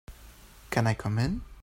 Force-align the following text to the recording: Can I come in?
Can 0.71 0.87
I 0.87 0.95
come 0.95 1.19
in? 1.19 1.41